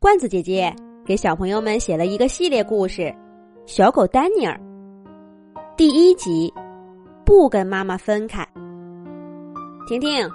[0.00, 0.72] 罐子姐姐
[1.04, 3.02] 给小朋友们写了一个系列故事
[3.66, 4.54] 《小狗丹尼尔》
[5.76, 6.54] 第一集，
[7.26, 8.46] 不跟妈妈分开。
[9.88, 10.30] 婷婷，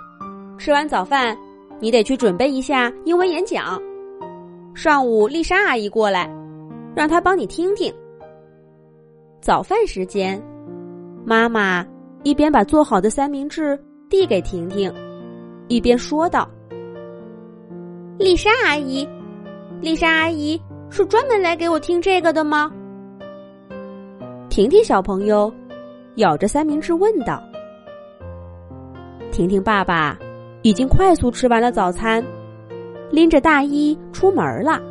[0.57, 1.37] 吃完早饭，
[1.79, 3.81] 你得去准备一下英文演讲。
[4.75, 6.29] 上午丽莎阿姨过来，
[6.93, 7.93] 让她帮你听听。
[9.39, 10.43] 早饭时间，
[11.25, 11.87] 妈妈
[12.23, 14.93] 一边把做好的三明治递给婷婷，
[15.69, 16.45] 一边说道。
[18.19, 19.07] 丽莎阿姨，
[19.83, 20.57] 丽莎阿姨
[20.89, 22.71] 是专门来给我听这个的吗？
[24.49, 25.53] 婷婷小朋友
[26.15, 27.43] 咬着三明治问道。
[29.29, 30.17] 婷婷爸爸
[30.61, 32.23] 已经快速吃完了早餐，
[33.11, 34.81] 拎着大衣出门了。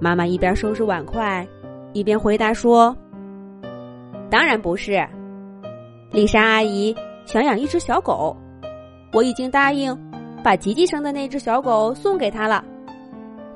[0.00, 1.44] 妈妈一边收拾碗筷，
[1.94, 2.96] 一边回答说
[4.30, 5.04] ：“当然不是，
[6.12, 8.36] 丽莎阿姨想养一只小狗，
[9.12, 9.98] 我已经答应。”
[10.44, 12.64] 把吉吉生的那只小狗送给他了，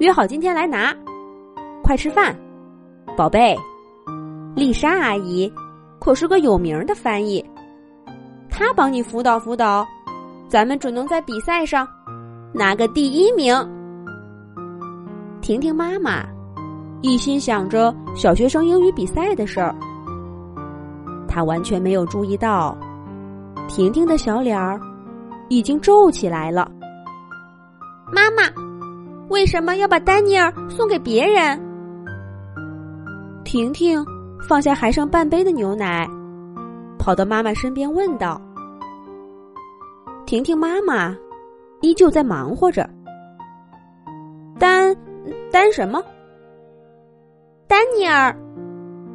[0.01, 0.97] 约好今天来拿。
[1.83, 2.35] 快吃饭，
[3.19, 3.55] 宝贝。
[4.57, 5.53] 丽莎阿姨
[5.99, 7.45] 可是个有名的翻译，
[8.51, 9.87] 她帮你辅导辅导，
[10.49, 11.87] 咱们准能在比赛上
[12.51, 13.55] 拿个第一名。
[15.43, 16.25] 婷婷妈妈
[17.03, 19.75] 一心想着小学生英语比赛的事儿，
[21.29, 22.75] 她完全没有注意到
[23.69, 24.81] 婷婷的小脸儿
[25.51, 26.71] 已经皱起来了。
[28.11, 28.43] 妈妈，
[29.31, 31.59] 为什么要把丹尼尔送给别人？
[33.45, 34.05] 婷婷
[34.47, 36.05] 放下还剩半杯的牛奶，
[36.99, 38.41] 跑到妈妈身边问道
[40.27, 41.17] ：“婷婷妈妈
[41.81, 42.91] 依旧在忙活着。
[44.59, 44.95] 丹
[45.53, 46.03] 丹什么？
[47.69, 48.37] 丹尼尔，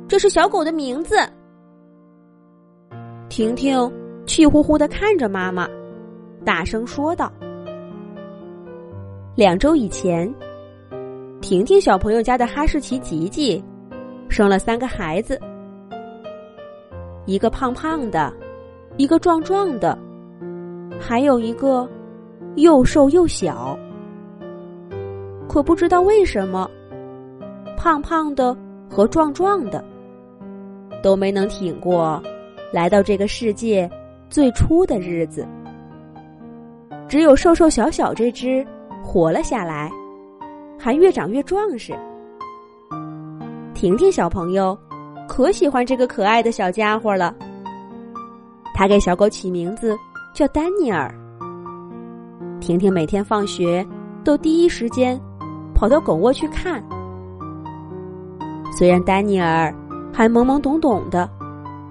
[0.08, 1.18] 这是小狗的名字。”
[3.28, 3.92] 婷婷
[4.26, 5.68] 气呼呼的看着妈妈，
[6.46, 7.30] 大声说道。
[9.36, 10.34] 两周以前，
[11.42, 13.62] 婷婷小朋友家的哈士奇吉吉
[14.30, 15.38] 生了三个孩子，
[17.26, 18.32] 一个胖胖的，
[18.96, 20.00] 一个壮壮的，
[21.02, 21.86] 还有一个
[22.56, 23.78] 又瘦又小。
[25.50, 26.72] 可不知道为什么，
[27.76, 28.56] 胖胖的
[28.90, 29.84] 和壮壮的
[31.04, 32.24] 都没能挺过
[32.72, 33.90] 来到这个世界
[34.30, 35.46] 最初的日子，
[37.10, 38.66] 只有瘦瘦小小这只。
[39.06, 39.90] 活了下来，
[40.80, 41.94] 还越长越壮实。
[43.76, 44.76] 婷婷小朋友
[45.28, 47.34] 可喜欢这个可爱的小家伙了。
[48.74, 49.96] 他给小狗起名字
[50.34, 51.14] 叫丹尼尔。
[52.60, 53.86] 婷婷每天放学
[54.24, 55.18] 都第一时间
[55.76, 56.84] 跑到狗窝去看。
[58.78, 59.74] 虽然丹尼尔
[60.12, 61.30] 还懵懵懂懂的，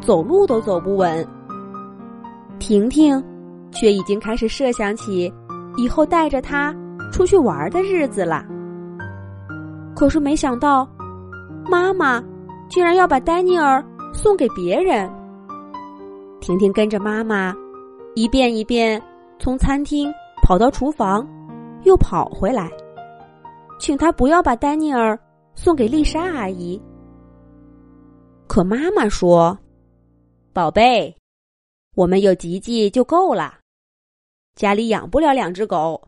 [0.01, 1.27] 走路都走不稳，
[2.59, 3.23] 婷婷
[3.71, 5.33] 却已经开始设想起
[5.77, 6.75] 以后带着他。
[7.15, 8.45] 出去玩的日子了，
[9.95, 10.85] 可是没想到，
[11.71, 12.21] 妈妈
[12.69, 13.81] 竟然要把丹尼尔
[14.13, 15.09] 送给别人。
[16.41, 17.55] 婷婷跟着妈妈，
[18.17, 19.01] 一遍一遍
[19.39, 21.25] 从餐厅跑到厨房，
[21.85, 22.69] 又跑回来，
[23.79, 25.17] 请他不要把丹尼尔
[25.55, 26.83] 送给丽莎阿姨。
[28.49, 29.57] 可妈妈说
[30.53, 31.17] ：“宝贝，
[31.95, 33.55] 我们有吉吉就够了，
[34.57, 36.03] 家里养不了两只狗。”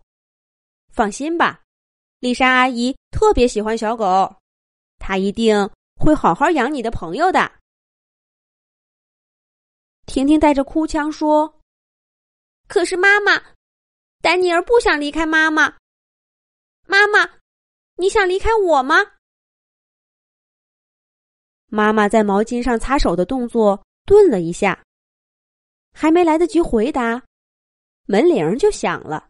[0.96, 1.62] 放心吧，
[2.20, 4.34] 丽莎阿姨特别喜欢小狗，
[4.98, 5.54] 她一定
[5.94, 7.52] 会好好养你的朋友的。
[10.06, 11.60] 婷婷带着哭腔说
[12.66, 13.32] ：“可是妈妈，
[14.22, 15.76] 丹尼尔不想离开妈妈。
[16.86, 17.40] 妈妈，
[17.96, 18.96] 你想离开我吗？”
[21.68, 24.82] 妈妈在毛巾上擦手的动作顿了一下，
[25.92, 27.22] 还没来得及回答，
[28.06, 29.28] 门铃就响了。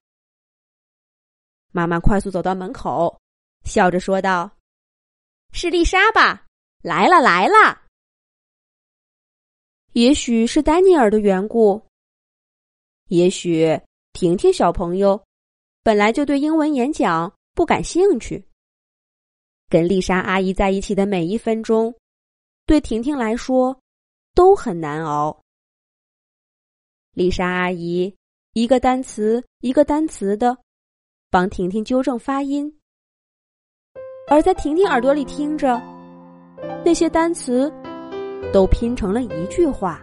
[1.76, 3.20] 妈妈快速走到门口，
[3.66, 4.50] 笑着说道
[5.52, 6.46] ：“是丽莎吧？
[6.80, 7.82] 来了，来了。
[9.92, 11.82] 也许是丹尼尔的缘故，
[13.08, 13.78] 也许
[14.14, 15.22] 婷婷小朋友
[15.82, 18.42] 本来就对英文演讲不感兴趣。
[19.68, 21.94] 跟丽莎阿姨在一起的每一分钟，
[22.64, 23.78] 对婷婷来说
[24.34, 25.38] 都很难熬。
[27.12, 28.16] 丽莎阿姨
[28.54, 30.56] 一个单词一个单词的。”
[31.36, 32.72] 帮婷婷纠正发音，
[34.30, 35.78] 而在婷婷耳朵里听着，
[36.82, 37.70] 那些单词
[38.54, 40.00] 都拼成了一句话，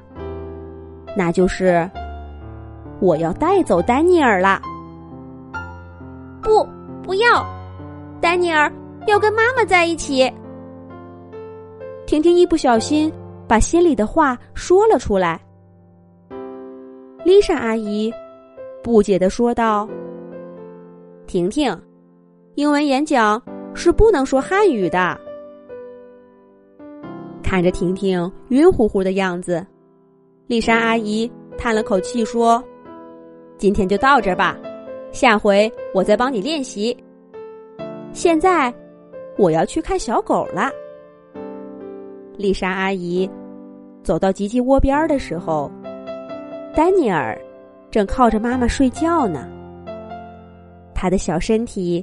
[1.18, 1.90] 那就是
[3.02, 4.62] “我要带走丹尼尔了”。
[6.44, 6.64] 不，
[7.02, 7.44] 不要，
[8.22, 8.72] 丹尼尔
[9.08, 10.32] 要跟妈妈在一起。
[12.06, 13.12] 婷婷一不小心
[13.48, 15.42] 把心里的话说了出来。
[17.26, 18.14] 丽莎阿姨
[18.84, 19.90] 不解的说道。
[21.26, 21.76] 婷婷，
[22.56, 23.42] 英文演讲
[23.74, 25.20] 是不能说汉语的。
[27.42, 29.66] 看着婷婷晕乎乎的样子，
[30.48, 32.64] 丽莎阿姨叹了口气说
[33.58, 34.58] ：“今天就到这吧，
[35.12, 36.96] 下回我再帮你练习。
[38.12, 38.74] 现在
[39.38, 40.70] 我要去看小狗了。”
[42.38, 43.30] 丽莎阿姨
[44.04, 45.72] 走到吉吉窝边的时候，
[46.76, 47.40] 丹尼尔
[47.90, 49.48] 正靠着妈妈睡觉呢。
[51.04, 52.02] 他的小身体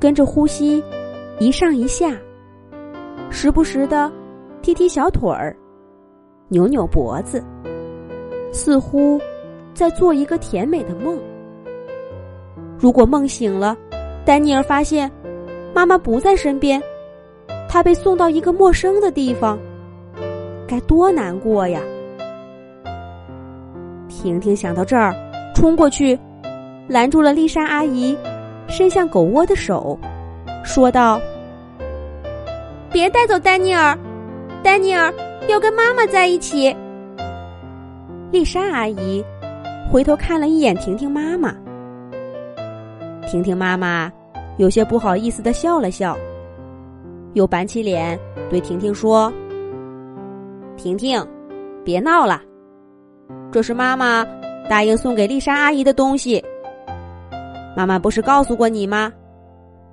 [0.00, 0.82] 跟着呼吸，
[1.38, 2.16] 一上一下，
[3.30, 4.10] 时不时的
[4.60, 5.56] 踢踢小腿儿，
[6.48, 7.44] 扭扭脖子，
[8.50, 9.20] 似乎
[9.72, 11.16] 在做一个甜美的梦。
[12.76, 13.76] 如果梦醒了，
[14.24, 15.08] 丹尼尔发现
[15.72, 16.82] 妈妈不在身边，
[17.68, 19.56] 他被送到一个陌生的地方。
[20.66, 21.80] 该多难过呀！
[24.08, 25.14] 婷婷想到这儿，
[25.54, 26.18] 冲过去，
[26.88, 28.18] 拦住了丽莎阿姨
[28.70, 29.98] 伸向狗窝的手，
[30.64, 31.20] 说道
[32.90, 33.98] ：“别带走丹尼尔，
[34.62, 35.12] 丹尼尔
[35.48, 36.74] 要跟妈妈在一起。”
[38.30, 39.24] 丽莎阿姨
[39.90, 41.52] 回头看了一眼婷婷妈妈，
[43.28, 44.10] 婷婷妈妈
[44.56, 46.16] 有些不好意思的笑了笑，
[47.34, 48.18] 又板起脸
[48.48, 49.32] 对婷婷说。
[50.76, 51.22] 婷婷，
[51.84, 52.40] 别闹了，
[53.50, 54.24] 这是妈妈
[54.68, 56.42] 答应送给丽莎阿姨的东西。
[57.76, 59.12] 妈妈不是告诉过你吗？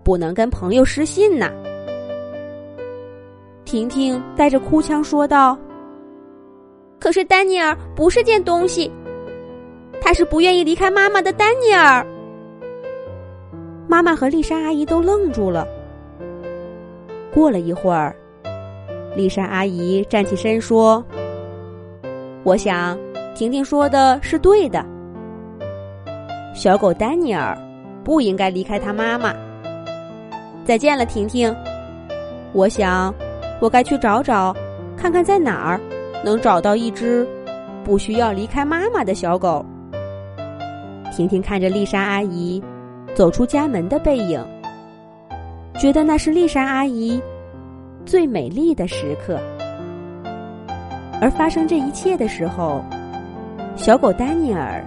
[0.03, 1.51] 不能跟朋友失信呢。
[3.65, 5.57] 婷婷带着哭腔说道
[6.99, 8.89] ：“可是丹尼尔不是件东西，
[10.01, 12.05] 他是不愿意离开妈妈的丹尼尔。”
[13.87, 15.67] 妈妈和丽莎阿姨都愣住了。
[17.33, 18.15] 过了一会儿。
[19.15, 21.03] 丽莎阿姨站起身说
[22.45, 22.97] ：“我想，
[23.35, 24.85] 婷婷说的是对的。
[26.53, 27.57] 小狗丹尼尔
[28.07, 29.35] 不应该离开他妈妈。
[30.63, 31.53] 再见了，婷婷。
[32.53, 33.13] 我想，
[33.59, 34.55] 我该去找找，
[34.95, 35.81] 看看在哪儿
[36.23, 37.27] 能找到一只
[37.83, 39.65] 不需要离开妈妈的小狗。”
[41.11, 42.63] 婷婷看着丽莎阿姨
[43.13, 44.41] 走出家门的背影，
[45.77, 47.21] 觉得那是丽莎阿姨。
[48.05, 49.37] 最美丽的时刻，
[51.19, 52.81] 而发生这一切的时候，
[53.75, 54.81] 小狗丹尼尔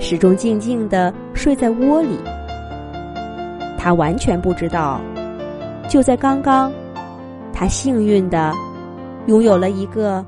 [0.00, 2.18] 始终静静的睡在窝里。
[3.78, 5.00] 他完全不知道，
[5.88, 6.70] 就在刚刚，
[7.52, 8.52] 他幸运的
[9.26, 10.22] 拥有了一个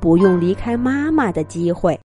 [0.00, 1.98] 不用离开妈妈的机会。